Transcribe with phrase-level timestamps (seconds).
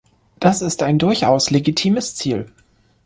[0.39, 2.47] Das ist ein durchaus legitimes Ziel.